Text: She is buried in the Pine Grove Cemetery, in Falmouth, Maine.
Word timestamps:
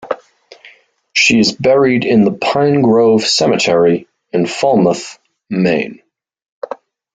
She 1.13 1.37
is 1.39 1.51
buried 1.51 2.05
in 2.05 2.23
the 2.25 2.31
Pine 2.31 2.81
Grove 2.81 3.21
Cemetery, 3.23 4.07
in 4.31 4.47
Falmouth, 4.47 5.19
Maine. 5.47 6.01